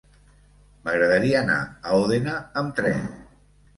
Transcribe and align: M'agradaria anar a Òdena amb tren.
M'agradaria 0.87 1.37
anar 1.43 1.59
a 1.91 1.99
Òdena 2.07 2.39
amb 2.63 2.77
tren. 2.81 3.05